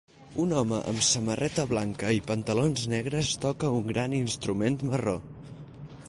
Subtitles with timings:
[0.43, 5.17] Un home amb samarreta blanca i pantalons negres toca un gran instrument marró.